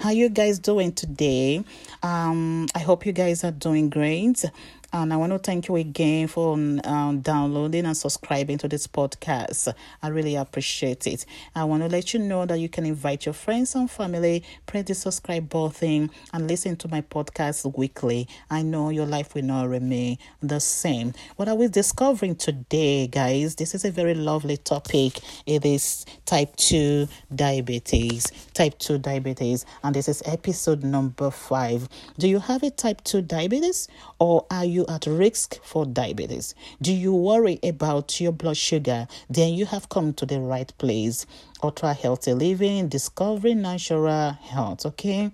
How 0.00 0.08
you 0.08 0.30
guys 0.30 0.58
doing 0.58 0.92
today? 0.92 1.62
Um, 2.02 2.19
I 2.30 2.78
hope 2.80 3.06
you 3.06 3.12
guys 3.12 3.44
are 3.44 3.50
doing 3.50 3.90
great. 3.90 4.44
And 4.92 5.12
I 5.12 5.16
want 5.16 5.32
to 5.32 5.38
thank 5.38 5.68
you 5.68 5.76
again 5.76 6.26
for 6.26 6.54
um, 6.54 7.20
downloading 7.22 7.86
and 7.86 7.96
subscribing 7.96 8.58
to 8.58 8.66
this 8.66 8.88
podcast. 8.88 9.72
I 10.02 10.08
really 10.08 10.34
appreciate 10.34 11.06
it. 11.06 11.26
I 11.54 11.62
want 11.62 11.84
to 11.84 11.88
let 11.88 12.12
you 12.12 12.18
know 12.18 12.44
that 12.44 12.58
you 12.58 12.68
can 12.68 12.84
invite 12.84 13.24
your 13.24 13.32
friends 13.32 13.76
and 13.76 13.88
family, 13.88 14.42
press 14.66 14.86
the 14.86 14.94
subscribe 14.96 15.48
button, 15.48 16.10
and 16.32 16.48
listen 16.48 16.74
to 16.78 16.88
my 16.88 17.02
podcast 17.02 17.76
weekly. 17.78 18.26
I 18.50 18.62
know 18.62 18.88
your 18.88 19.06
life 19.06 19.36
will 19.36 19.44
not 19.44 19.68
remain 19.68 20.18
the 20.42 20.58
same. 20.58 21.14
What 21.36 21.48
are 21.48 21.54
we 21.54 21.68
discovering 21.68 22.34
today, 22.34 23.06
guys? 23.06 23.54
This 23.54 23.76
is 23.76 23.84
a 23.84 23.92
very 23.92 24.14
lovely 24.14 24.56
topic. 24.56 25.20
It 25.46 25.64
is 25.64 26.04
type 26.26 26.56
2 26.56 27.06
diabetes. 27.32 28.26
Type 28.54 28.76
2 28.80 28.98
diabetes. 28.98 29.64
And 29.84 29.94
this 29.94 30.08
is 30.08 30.20
episode 30.26 30.82
number 30.82 31.30
5. 31.30 31.88
Do 32.20 32.28
you 32.28 32.40
have 32.40 32.62
a 32.62 32.68
type 32.68 33.02
2 33.04 33.22
diabetes 33.22 33.88
or 34.18 34.44
are 34.50 34.66
you 34.66 34.84
at 34.90 35.06
risk 35.06 35.58
for 35.62 35.86
diabetes? 35.86 36.54
Do 36.82 36.92
you 36.92 37.14
worry 37.14 37.58
about 37.64 38.20
your 38.20 38.30
blood 38.30 38.58
sugar? 38.58 39.08
Then 39.30 39.54
you 39.54 39.64
have 39.64 39.88
come 39.88 40.12
to 40.12 40.26
the 40.26 40.38
right 40.38 40.70
place. 40.76 41.24
Ultra 41.62 41.94
Healthy 41.94 42.34
Living, 42.34 42.88
Discovering 42.88 43.62
Natural 43.62 44.32
Health. 44.32 44.84
Okay. 44.84 45.30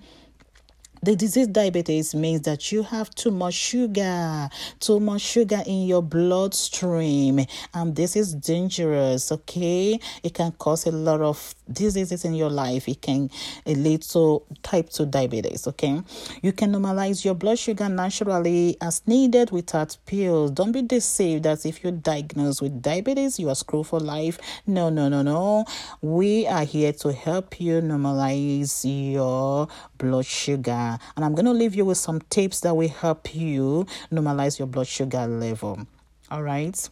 The 1.02 1.14
disease 1.14 1.46
diabetes 1.48 2.14
means 2.14 2.42
that 2.42 2.72
you 2.72 2.82
have 2.82 3.10
too 3.14 3.30
much 3.30 3.54
sugar, 3.54 4.48
too 4.80 4.98
much 4.98 5.20
sugar 5.20 5.62
in 5.66 5.86
your 5.86 6.02
bloodstream, 6.02 7.46
and 7.74 7.94
this 7.94 8.16
is 8.16 8.34
dangerous. 8.34 9.30
Okay, 9.30 10.00
it 10.22 10.34
can 10.34 10.52
cause 10.52 10.86
a 10.86 10.90
lot 10.90 11.20
of 11.20 11.54
diseases 11.70 12.24
in 12.24 12.34
your 12.34 12.50
life. 12.50 12.88
It 12.88 13.02
can 13.02 13.30
lead 13.66 14.02
to 14.02 14.42
type 14.62 14.90
2 14.90 15.06
diabetes. 15.06 15.66
Okay, 15.68 16.02
you 16.42 16.52
can 16.52 16.72
normalize 16.72 17.24
your 17.24 17.34
blood 17.34 17.58
sugar 17.58 17.88
naturally 17.88 18.76
as 18.80 19.06
needed 19.06 19.50
without 19.50 19.96
pills. 20.06 20.50
Don't 20.50 20.72
be 20.72 20.82
deceived 20.82 21.44
that 21.44 21.64
if 21.66 21.84
you're 21.84 21.92
diagnosed 21.92 22.62
with 22.62 22.82
diabetes, 22.82 23.38
you 23.38 23.48
are 23.48 23.54
screwed 23.54 23.86
for 23.86 24.00
life. 24.00 24.38
No, 24.66 24.88
no, 24.88 25.08
no, 25.08 25.22
no. 25.22 25.66
We 26.00 26.46
are 26.46 26.64
here 26.64 26.92
to 26.94 27.12
help 27.12 27.60
you 27.60 27.80
normalize 27.80 28.84
your 29.12 29.68
blood 29.98 30.26
sugar 30.26 30.98
and 31.16 31.24
I'm 31.24 31.34
going 31.34 31.46
to 31.46 31.52
leave 31.52 31.74
you 31.74 31.84
with 31.84 31.98
some 31.98 32.20
tips 32.30 32.60
that 32.60 32.74
will 32.74 32.88
help 32.88 33.34
you 33.34 33.86
normalize 34.12 34.58
your 34.58 34.68
blood 34.68 34.86
sugar 34.86 35.26
level. 35.26 35.86
All 36.30 36.42
right. 36.42 36.88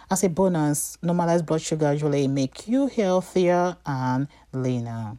as 0.09 0.23
a 0.23 0.29
bonus, 0.29 0.97
normalized 1.01 1.45
blood 1.45 1.61
sugar 1.61 1.91
usually 1.91 2.27
make 2.27 2.67
you 2.67 2.87
healthier 2.87 3.75
and 3.85 4.27
leaner. 4.53 5.17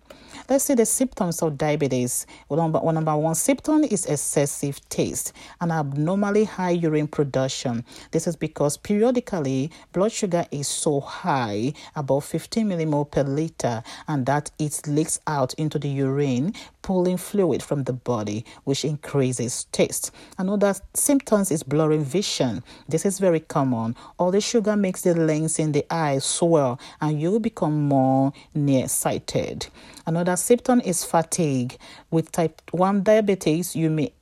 Let's 0.48 0.64
see 0.64 0.74
the 0.74 0.86
symptoms 0.86 1.42
of 1.42 1.58
diabetes. 1.58 2.26
Well, 2.48 2.58
number, 2.58 2.78
one, 2.78 2.94
number 2.94 3.14
one 3.16 3.34
symptom 3.34 3.84
is 3.84 4.06
excessive 4.06 4.80
taste 4.88 5.32
and 5.60 5.70
abnormally 5.70 6.44
high 6.44 6.70
urine 6.70 7.06
production. 7.06 7.84
This 8.12 8.26
is 8.26 8.36
because 8.36 8.78
periodically 8.78 9.70
blood 9.92 10.12
sugar 10.12 10.46
is 10.50 10.66
so 10.68 11.00
high, 11.00 11.74
about 11.94 12.20
15 12.20 12.66
millimole 12.66 13.10
per 13.10 13.22
liter, 13.22 13.82
and 14.06 14.24
that 14.24 14.50
it 14.58 14.80
leaks 14.86 15.20
out 15.26 15.52
into 15.54 15.78
the 15.78 15.88
urine, 15.88 16.54
pulling 16.80 17.18
fluid 17.18 17.62
from 17.62 17.84
the 17.84 17.92
body, 17.92 18.44
which 18.64 18.84
increases 18.84 19.64
taste. 19.72 20.10
Another 20.38 20.74
symptoms 20.94 21.50
is 21.50 21.62
blurring 21.62 22.04
vision. 22.04 22.62
This 22.88 23.04
is 23.04 23.18
very 23.18 23.40
common. 23.40 23.94
All 24.18 24.30
the 24.30 24.40
sugar 24.40 24.76
makes 24.80 25.02
the 25.02 25.14
lens 25.14 25.58
in 25.58 25.72
the 25.72 25.84
eye 25.92 26.18
swell, 26.18 26.80
and 27.00 27.20
you 27.20 27.38
become 27.40 27.88
more 27.88 28.32
nearsighted. 28.54 29.66
Another 30.06 30.36
symptom 30.36 30.80
is 30.80 31.04
fatigue. 31.04 31.76
With 32.10 32.32
type 32.32 32.62
1 32.70 33.02
diabetes, 33.02 33.76
you 33.76 33.90
may 33.90 34.12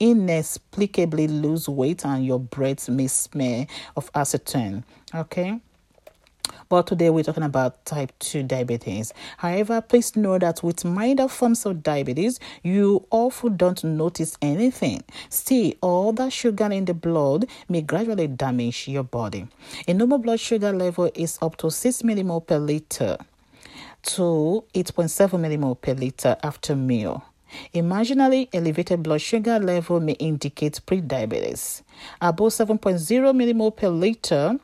inexplicably 0.00 1.28
lose 1.28 1.68
weight 1.68 2.04
and 2.04 2.24
your 2.24 2.40
breath 2.40 2.88
may 2.88 3.08
smell 3.08 3.66
of 3.96 4.12
acetone. 4.12 4.84
Okay. 5.14 5.60
But 6.68 6.86
today 6.86 7.10
we're 7.10 7.22
talking 7.22 7.42
about 7.42 7.84
type 7.84 8.12
2 8.20 8.44
diabetes. 8.44 9.12
However, 9.36 9.80
please 9.82 10.16
know 10.16 10.38
that 10.38 10.62
with 10.62 10.84
milder 10.84 11.28
forms 11.28 11.66
of 11.66 11.82
diabetes, 11.82 12.40
you 12.62 13.06
often 13.10 13.56
don't 13.56 13.84
notice 13.84 14.38
anything. 14.40 15.02
Still, 15.28 15.72
all 15.82 16.12
that 16.14 16.32
sugar 16.32 16.72
in 16.72 16.86
the 16.86 16.94
blood 16.94 17.46
may 17.68 17.82
gradually 17.82 18.26
damage 18.26 18.88
your 18.88 19.02
body. 19.02 19.48
A 19.86 19.92
normal 19.92 20.18
blood 20.18 20.40
sugar 20.40 20.72
level 20.72 21.10
is 21.14 21.38
up 21.42 21.56
to 21.58 21.70
6 21.70 22.02
millimole 22.02 22.46
per 22.46 22.58
liter 22.58 23.18
to 24.02 24.64
8.7 24.74 25.38
millimole 25.40 25.80
per 25.80 25.92
liter 25.92 26.36
after 26.42 26.74
meal. 26.74 27.22
A 27.74 27.80
marginally 27.80 28.48
elevated 28.52 29.02
blood 29.02 29.20
sugar 29.20 29.58
level 29.58 30.00
may 30.00 30.12
indicate 30.12 30.80
prediabetes. 30.86 31.82
Above 32.20 32.52
7.0 32.52 32.78
millimole 33.36 33.76
per 33.76 33.88
liter 33.90 34.58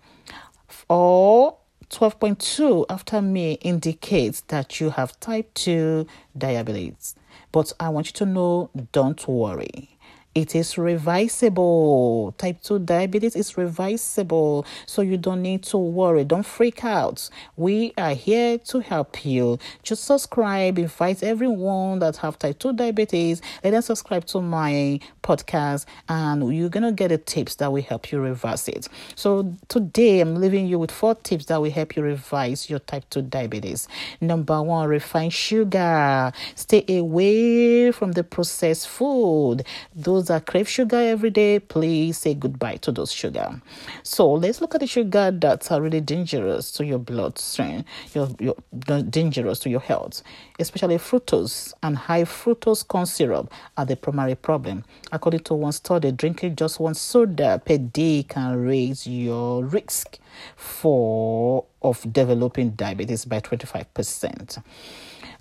or 0.88 1.56
12.2 1.91 2.87
after 2.91 3.22
meal 3.22 3.56
indicates 3.62 4.43
that 4.49 4.81
you 4.81 4.91
have 4.91 5.19
type 5.21 5.53
2 5.54 6.06
diabetes. 6.37 7.15
But 7.50 7.72
I 7.81 7.88
want 7.88 8.09
you 8.09 8.12
to 8.15 8.26
know 8.26 8.71
don't 8.93 9.26
worry. 9.26 9.98
It 10.38 10.54
is 10.54 10.78
reversible. 10.78 12.32
Type 12.38 12.62
2 12.62 12.78
diabetes 12.78 13.34
is 13.34 13.59
reversible, 13.59 14.65
so 14.87 15.03
you 15.03 15.16
don't 15.16 15.43
need 15.43 15.65
to 15.65 15.76
worry. 15.76 16.22
Don't 16.22 16.47
freak 16.47 16.84
out. 16.84 17.28
We 17.56 17.93
are 17.99 18.15
here 18.15 18.56
to 18.59 18.78
help 18.78 19.25
you. 19.25 19.59
Just 19.82 20.04
subscribe, 20.04 20.78
invite 20.78 21.25
everyone 21.25 21.99
that 21.99 22.19
have 22.19 22.38
type 22.38 22.60
2 22.60 22.75
diabetes. 22.75 23.43
Let 23.65 23.72
them 23.72 23.82
subscribe 23.82 24.26
to 24.26 24.41
my 24.41 25.00
podcast, 25.25 25.87
and 26.09 26.56
you're 26.56 26.69
gonna 26.69 26.93
get 26.93 27.09
the 27.09 27.19
tips 27.19 27.56
that 27.56 27.72
will 27.72 27.82
help 27.82 28.12
you 28.12 28.20
reverse 28.20 28.69
it. 28.69 28.87
So 29.16 29.56
today 29.66 30.20
I'm 30.20 30.37
leaving 30.37 30.69
you 30.69 30.79
with 30.79 30.93
four 30.93 31.17
tips 31.17 31.46
that 31.46 31.61
will 31.61 31.73
help 31.73 31.96
you 31.96 32.02
reverse 32.05 32.70
your 32.70 32.79
type 32.79 33.11
2 33.11 33.23
diabetes. 33.23 33.88
Number 34.20 34.62
one, 34.62 34.88
refined 34.88 35.32
sugar. 35.32 36.31
Stay 36.55 36.84
away 36.96 37.91
from 37.91 38.12
the 38.12 38.23
processed 38.23 38.87
food. 38.87 39.64
Those 39.96 40.28
that 40.29 40.47
crave 40.47 40.69
sugar 40.69 40.97
every 40.97 41.31
day, 41.31 41.59
please 41.59 42.19
say 42.19 42.35
goodbye 42.35 42.77
to 42.77 42.93
those 42.93 43.13
sugar. 43.13 43.61
So 44.03 44.33
let's 44.33 44.61
look 44.61 44.75
at 44.75 44.81
the 44.81 44.87
sugar 44.87 45.31
that 45.31 45.71
are 45.71 45.81
really 45.83 46.01
dangerous 46.01 46.71
to 46.73 46.87
your 46.87 46.99
bloodstream, 46.99 47.85
your, 48.15 48.29
your 48.39 48.55
dangerous 49.03 49.59
to 49.61 49.71
your 49.71 49.81
health, 49.81 50.23
especially 50.59 50.97
fructose 50.97 51.73
and 51.83 51.97
high 51.97 52.25
fructose 52.25 52.87
corn 52.87 53.07
syrup 53.07 53.53
are 53.77 53.85
the 53.85 53.97
primary 53.97 54.35
problem. 54.35 54.85
According 55.13 55.41
to 55.41 55.55
one 55.55 55.73
study, 55.73 56.13
drinking 56.13 56.57
just 56.57 56.81
one 56.81 56.95
soda 56.95 57.61
per 57.65 57.79
day 57.79 58.23
can 58.23 58.57
raise 58.57 59.07
your 59.07 59.65
risk 59.65 60.19
for 60.57 61.65
of 61.83 62.13
developing 62.13 62.71
diabetes 62.71 63.25
by 63.25 63.41
25%. 63.41 64.63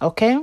Okay? 0.01 0.39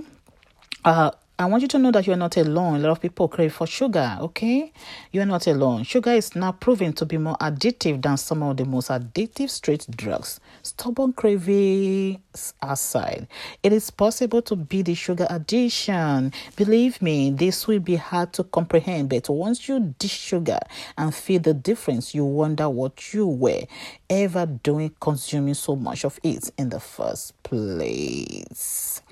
Uh, 0.85 1.11
I 1.37 1.47
want 1.47 1.63
you 1.63 1.69
to 1.69 1.81
know 1.81 1.91
that 1.91 2.07
you're 2.07 2.15
not 2.15 2.37
alone. 2.37 2.77
A 2.77 2.79
lot 2.79 2.91
of 2.93 3.01
people 3.01 3.27
crave 3.27 3.53
for 3.53 3.67
sugar, 3.67 4.17
okay? 4.21 4.73
You're 5.11 5.27
not 5.27 5.49
alone. 5.49 5.83
Sugar 5.83 6.13
is 6.13 6.37
now 6.37 6.53
proven 6.53 6.93
to 6.93 7.05
be 7.05 7.19
more 7.19 7.37
addictive 7.39 8.01
than 8.03 8.17
some 8.17 8.45
of 8.45 8.57
the 8.57 8.65
most 8.65 8.89
addictive 8.89 9.51
street 9.51 9.85
drugs. 9.91 10.39
Stubborn 10.63 11.13
cravings 11.13 12.55
aside, 12.63 13.27
it 13.65 13.73
is 13.73 13.91
possible 13.91 14.43
to 14.43 14.55
beat 14.55 14.87
the 14.87 14.95
sugar 14.95 15.27
addiction. 15.29 16.33
Believe 16.55 17.03
me, 17.03 17.33
this 17.33 17.67
will 17.67 17.81
be 17.81 17.97
hard 17.97 18.33
to 18.35 18.45
comprehend, 18.45 19.09
but 19.09 19.29
once 19.29 19.69
you 19.69 19.93
dish 19.99 20.13
sugar 20.17 20.61
and 20.97 21.13
feel 21.13 21.41
the 21.41 21.53
difference, 21.53 22.15
you 22.15 22.25
wonder 22.25 22.71
what 22.71 23.13
you 23.13 23.27
were 23.27 23.63
ever 24.09 24.47
doing 24.47 24.95
consuming 25.01 25.55
so 25.55 25.75
much 25.75 26.05
of 26.05 26.21
it 26.23 26.53
in 26.57 26.69
the 26.69 26.79
first 26.79 27.43
place. 27.43 29.03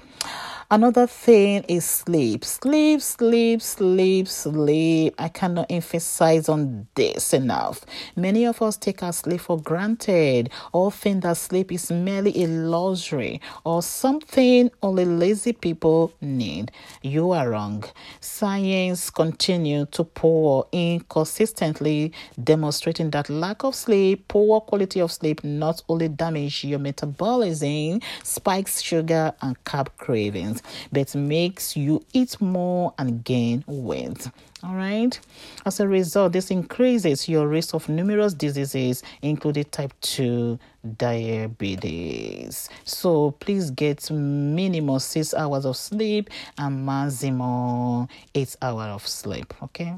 Another 0.73 1.07
thing 1.07 1.65
is 1.69 1.85
sleep. 1.85 2.47
Sleep, 2.47 3.03
sleep, 3.03 3.61
sleep, 3.61 4.27
sleep. 4.27 5.15
I 5.19 5.29
cannot 5.29 5.67
emphasize 5.69 6.49
on 6.49 6.87
this 6.95 7.35
enough. 7.35 7.85
Many 8.17 8.47
of 8.47 8.63
us 8.63 8.79
take 8.79 9.03
our 9.03 9.13
sleep 9.13 9.43
for 9.43 9.61
granted 9.61 10.49
or 10.73 10.91
think 10.91 11.25
that 11.25 11.37
sleep 11.37 11.73
is 11.73 11.91
merely 11.91 12.43
a 12.43 12.47
luxury 12.47 13.43
or 13.65 13.83
something 13.83 14.71
only 14.83 15.05
lazy 15.05 15.53
people 15.53 16.15
need. 16.23 16.73
You 17.03 17.33
are 17.33 17.51
wrong. 17.51 17.85
Science 18.21 19.11
continue 19.11 19.85
to 19.91 20.05
pour 20.05 20.69
in 20.73 21.01
consistently 21.01 22.15
demonstrating 22.43 23.11
that 23.11 23.29
lack 23.29 23.63
of 23.63 23.75
sleep, 23.75 24.27
poor 24.27 24.63
quality 24.63 25.03
of 25.03 25.13
sleep 25.13 25.45
not 25.45 25.83
only 25.91 26.09
damage 26.09 26.65
your 26.65 26.79
metabolism, 26.79 28.01
spikes 28.23 28.81
sugar 28.81 29.35
and 29.43 29.63
carb 29.65 29.89
cravings, 29.99 30.62
but 30.91 31.15
makes 31.15 31.77
you 31.77 32.05
eat 32.13 32.41
more 32.41 32.95
and 32.99 33.25
gain 33.25 33.65
weight. 33.67 34.29
All 34.65 34.75
right. 34.75 35.19
As 35.67 35.81
a 35.81 35.89
result, 35.89 36.33
this 36.33 36.51
increases 36.53 37.29
your 37.29 37.49
risk 37.49 37.75
of 37.75 37.89
numerous 37.89 38.33
diseases, 38.33 39.03
including 39.21 39.65
type 39.65 39.93
2 40.03 40.57
diabetes. 40.97 42.69
So 42.85 43.33
please 43.33 43.73
get 43.73 44.09
minimum 44.11 45.01
six 45.01 45.35
hours 45.35 45.65
of 45.65 45.77
sleep 45.77 46.31
and 46.59 46.87
maximum 46.87 48.09
eight 48.35 48.57
hours 48.63 48.95
of 48.95 49.07
sleep. 49.07 49.53
Okay. 49.65 49.97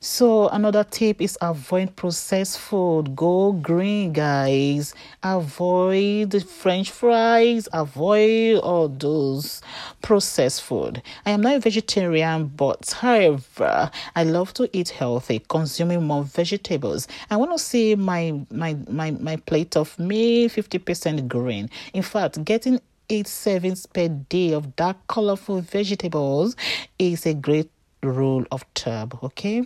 So 0.00 0.48
another 0.48 0.84
tip 0.84 1.20
is 1.20 1.38
avoid 1.40 1.96
processed 1.96 2.58
food. 2.58 3.14
Go 3.16 3.52
green, 3.52 4.12
guys. 4.12 4.94
Avoid 5.22 6.42
French 6.48 6.90
fries. 6.90 7.68
Avoid 7.72 8.58
all 8.58 8.88
those 8.88 9.62
processed 10.06 10.62
food. 10.62 11.02
I 11.26 11.30
am 11.32 11.40
not 11.40 11.56
a 11.56 11.58
vegetarian, 11.58 12.46
but 12.46 12.96
however, 13.00 13.90
I 14.14 14.22
love 14.22 14.54
to 14.54 14.70
eat 14.72 14.90
healthy, 14.90 15.40
consuming 15.48 16.04
more 16.04 16.22
vegetables. 16.22 17.08
I 17.28 17.34
want 17.34 17.50
to 17.50 17.58
see 17.58 17.96
my 17.96 18.40
my 18.48 18.76
my 18.88 19.10
my 19.10 19.34
plate 19.34 19.76
of 19.76 19.88
fifty 19.88 20.78
percent 20.78 21.28
green. 21.28 21.70
In 21.92 22.02
fact, 22.02 22.44
getting 22.44 22.80
eight 23.10 23.26
servings 23.26 23.84
per 23.92 24.06
day 24.06 24.52
of 24.52 24.76
dark 24.76 24.96
colorful 25.08 25.60
vegetables 25.60 26.54
is 27.00 27.26
a 27.26 27.34
great 27.34 27.68
rule 28.02 28.44
of 28.52 28.64
thumb 28.74 29.10
okay 29.22 29.64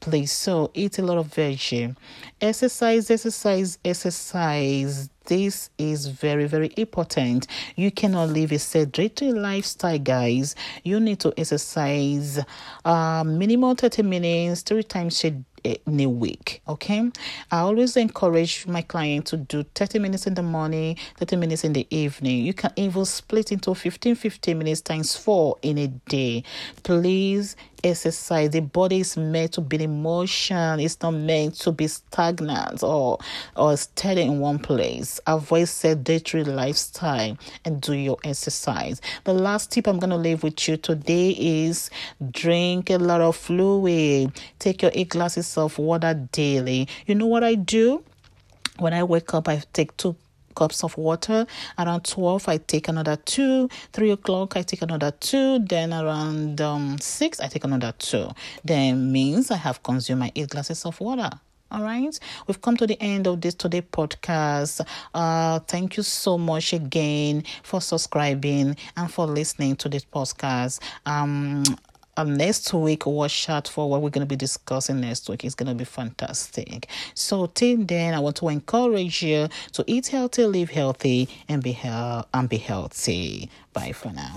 please 0.00 0.32
so 0.32 0.70
eat 0.74 0.98
a 0.98 1.02
lot 1.02 1.18
of 1.18 1.28
veggie 1.28 1.94
exercise 2.40 3.10
exercise 3.10 3.78
exercise 3.84 5.08
this 5.26 5.70
is 5.78 6.06
very 6.06 6.46
very 6.46 6.72
important 6.76 7.46
you 7.76 7.90
cannot 7.90 8.28
live 8.28 8.52
a 8.52 8.58
sedentary 8.58 9.32
lifestyle 9.32 9.98
guys 9.98 10.54
you 10.84 10.98
need 11.00 11.20
to 11.20 11.32
exercise 11.36 12.40
uh 12.84 13.24
minimum 13.24 13.76
30 13.76 14.02
minutes 14.02 14.62
three 14.62 14.82
times 14.82 15.24
a 15.24 15.34
in 15.86 16.00
a 16.00 16.06
week. 16.06 16.62
Okay. 16.68 17.10
I 17.50 17.58
always 17.58 17.96
encourage 17.96 18.66
my 18.66 18.82
client 18.82 19.26
to 19.26 19.36
do 19.36 19.64
30 19.74 19.98
minutes 19.98 20.26
in 20.26 20.34
the 20.34 20.42
morning, 20.42 20.96
30 21.18 21.36
minutes 21.36 21.64
in 21.64 21.72
the 21.72 21.86
evening. 21.90 22.44
You 22.44 22.54
can 22.54 22.72
even 22.76 23.04
split 23.04 23.52
into 23.52 23.74
15 23.74 24.14
15 24.14 24.58
minutes 24.58 24.80
times 24.80 25.16
four 25.16 25.56
in 25.62 25.78
a 25.78 25.88
day. 25.88 26.44
Please 26.82 27.56
exercise. 27.82 28.50
The 28.50 28.60
body 28.60 29.00
is 29.00 29.16
meant 29.16 29.52
to 29.52 29.60
be 29.60 29.82
in 29.82 30.02
motion. 30.02 30.80
It's 30.80 31.00
not 31.00 31.12
meant 31.12 31.54
to 31.56 31.72
be 31.72 31.86
stagnant 31.86 32.82
or 32.82 33.18
or 33.56 33.76
steady 33.76 34.22
in 34.22 34.40
one 34.40 34.58
place. 34.58 35.20
Avoid 35.26 35.68
sedentary 35.68 36.44
lifestyle 36.44 37.36
and 37.64 37.80
do 37.80 37.94
your 37.94 38.18
exercise. 38.24 39.00
The 39.24 39.34
last 39.34 39.72
tip 39.72 39.86
I'm 39.86 39.98
gonna 39.98 40.16
leave 40.16 40.42
with 40.42 40.68
you 40.68 40.76
today 40.76 41.30
is 41.30 41.90
drink 42.30 42.90
a 42.90 42.98
lot 42.98 43.20
of 43.20 43.36
fluid. 43.36 44.32
Take 44.58 44.82
your 44.82 44.90
eight 44.94 45.10
glasses 45.10 45.56
of 45.56 45.78
water 45.78 46.14
daily. 46.32 46.88
You 47.06 47.14
know 47.14 47.26
what 47.26 47.44
I 47.44 47.54
do? 47.54 48.04
When 48.78 48.92
I 48.92 49.04
wake 49.04 49.32
up, 49.32 49.48
I 49.48 49.62
take 49.72 49.96
two 49.96 50.16
cups 50.56 50.82
of 50.82 50.98
water. 50.98 51.46
Around 51.78 52.04
12, 52.04 52.48
I 52.48 52.56
take 52.56 52.88
another 52.88 53.14
two. 53.14 53.68
3 53.92 54.10
o'clock, 54.10 54.56
I 54.56 54.62
take 54.62 54.82
another 54.82 55.12
two. 55.12 55.60
Then 55.60 55.92
around 55.92 56.60
um, 56.60 56.98
6, 56.98 57.38
I 57.38 57.46
take 57.46 57.62
another 57.62 57.94
two. 57.98 58.30
Then 58.64 59.12
means 59.12 59.52
I 59.52 59.56
have 59.56 59.84
consumed 59.84 60.20
my 60.20 60.32
8 60.34 60.48
glasses 60.48 60.84
of 60.84 60.98
water. 60.98 61.30
All 61.68 61.82
right, 61.82 62.16
we've 62.46 62.60
come 62.62 62.76
to 62.76 62.86
the 62.86 63.00
end 63.02 63.26
of 63.26 63.40
this 63.40 63.54
today 63.54 63.82
podcast. 63.82 64.86
Uh, 65.12 65.58
thank 65.60 65.96
you 65.96 66.04
so 66.04 66.38
much 66.38 66.72
again 66.72 67.42
for 67.64 67.80
subscribing 67.80 68.76
and 68.96 69.10
for 69.10 69.26
listening 69.26 69.74
to 69.76 69.88
this 69.88 70.04
podcast. 70.04 70.80
Um, 71.06 71.64
um, 72.16 72.36
next 72.36 72.72
week, 72.72 73.06
out 73.48 73.68
for 73.68 73.88
what 73.88 74.02
we're 74.02 74.10
going 74.10 74.26
to 74.26 74.28
be 74.28 74.36
discussing 74.36 75.00
next 75.00 75.28
week. 75.28 75.44
It's 75.44 75.54
going 75.54 75.68
to 75.68 75.74
be 75.74 75.84
fantastic. 75.84 76.88
So, 77.14 77.46
till 77.46 77.78
then, 77.78 78.14
I 78.14 78.20
want 78.20 78.36
to 78.36 78.48
encourage 78.48 79.22
you 79.22 79.48
to 79.72 79.84
eat 79.86 80.08
healthy, 80.08 80.44
live 80.46 80.70
healthy, 80.70 81.28
and 81.48 81.62
be, 81.62 81.72
he- 81.72 81.88
and 81.88 82.48
be 82.48 82.58
healthy. 82.58 83.50
Bye 83.72 83.92
for 83.92 84.12
now. 84.12 84.34